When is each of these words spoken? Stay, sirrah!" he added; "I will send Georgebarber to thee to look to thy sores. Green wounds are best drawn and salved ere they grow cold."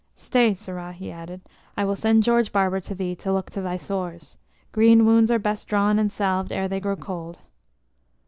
Stay, 0.15 0.51
sirrah!" 0.51 0.93
he 0.93 1.11
added; 1.11 1.41
"I 1.77 1.85
will 1.85 1.95
send 1.95 2.23
Georgebarber 2.23 2.79
to 2.85 2.95
thee 2.95 3.13
to 3.17 3.31
look 3.31 3.51
to 3.51 3.61
thy 3.61 3.77
sores. 3.77 4.35
Green 4.71 5.05
wounds 5.05 5.29
are 5.29 5.37
best 5.37 5.67
drawn 5.67 5.99
and 5.99 6.11
salved 6.11 6.51
ere 6.51 6.67
they 6.67 6.79
grow 6.79 6.95
cold." 6.95 7.37